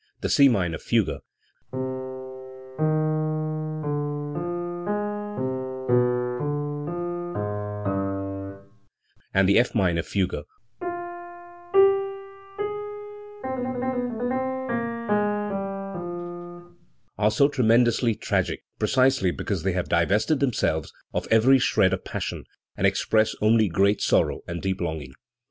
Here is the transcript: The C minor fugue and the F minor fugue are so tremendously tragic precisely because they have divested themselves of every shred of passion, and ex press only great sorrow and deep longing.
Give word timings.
The 0.21 0.29
C 0.29 0.49
minor 0.49 0.79
fugue 0.79 1.19
and 9.31 9.47
the 9.47 9.59
F 9.59 9.75
minor 9.75 10.01
fugue 10.01 10.33
are 10.81 11.11
so 17.29 17.47
tremendously 17.47 18.15
tragic 18.15 18.63
precisely 18.79 19.29
because 19.29 19.61
they 19.61 19.73
have 19.73 19.87
divested 19.87 20.39
themselves 20.39 20.91
of 21.13 21.27
every 21.29 21.59
shred 21.59 21.93
of 21.93 22.03
passion, 22.03 22.45
and 22.75 22.87
ex 22.87 23.05
press 23.05 23.35
only 23.39 23.67
great 23.69 24.01
sorrow 24.01 24.41
and 24.47 24.63
deep 24.63 24.81
longing. 24.81 25.13